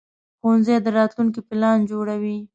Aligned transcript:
ښوونځی 0.39 0.75
د 0.81 0.87
راتلونکي 0.97 1.41
پلان 1.47 1.77
جوړوي 1.91 2.37